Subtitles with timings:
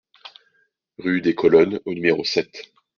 [0.97, 2.71] Rue des Colonnes au numéro sept